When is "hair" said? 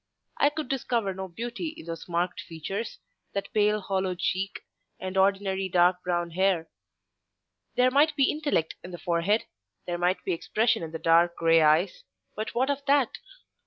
6.31-6.71